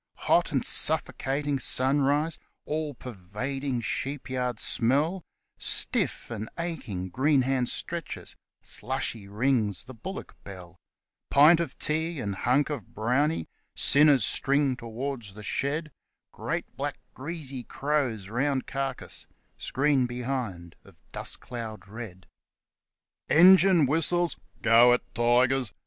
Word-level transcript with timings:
Hot 0.25 0.51
and 0.51 0.65
suffocating 0.65 1.59
sunrise 1.59 2.39
all 2.65 2.95
pervading 2.95 3.81
sheep 3.81 4.31
yard 4.31 4.57
smell 4.59 5.23
Stiff 5.59 6.31
and 6.31 6.49
aching 6.57 7.07
green 7.09 7.43
hand 7.43 7.69
stretches' 7.69 8.35
Slushy' 8.79 9.27
rings 9.27 9.85
the 9.85 9.93
bullock 9.93 10.33
bell 10.43 10.75
Pint 11.29 11.59
of 11.59 11.77
tea 11.77 12.19
and 12.19 12.33
hunk 12.33 12.71
of 12.71 12.95
brownie 12.95 13.47
sinners 13.75 14.25
string 14.25 14.75
towards 14.75 15.35
the 15.35 15.43
shed 15.43 15.91
Great, 16.31 16.75
black, 16.75 16.97
greasy 17.13 17.61
crows 17.61 18.27
round 18.27 18.65
carcass 18.65 19.27
screen 19.59 20.07
behind 20.07 20.75
of 20.83 20.95
dust 21.11 21.39
cloud 21.41 21.87
red. 21.87 22.25
148 23.27 23.27
TEE 23.27 23.35
GREEN 23.35 23.37
HAND 23.37 23.37
ROUSEABUUT 23.37 23.39
Engine 23.39 23.85
whistles.' 23.87 24.35
Go 24.63 24.93
it, 24.93 25.03
tigers 25.13 25.71